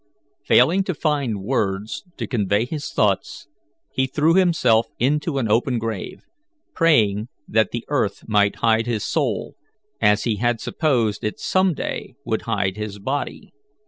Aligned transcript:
Failing 0.47 0.83
to 0.85 0.95
find 0.95 1.43
words 1.43 2.03
to 2.17 2.25
convey 2.25 2.65
his 2.65 2.91
thoughts, 2.91 3.47
he 3.91 4.07
threw 4.07 4.33
himself 4.33 4.87
into 4.97 5.37
an 5.37 5.47
open 5.47 5.77
grave, 5.77 6.23
praying 6.73 7.27
that 7.47 7.69
the 7.69 7.85
earth 7.87 8.23
might 8.27 8.55
hide 8.65 8.87
his 8.87 9.05
soul, 9.05 9.53
as 10.01 10.23
he 10.23 10.37
had 10.37 10.59
supposed 10.59 11.23
it 11.23 11.39
some 11.39 11.75
day 11.75 12.15
would 12.25 12.41
hide 12.49 12.77
his 12.77 12.97
body. 12.97 13.53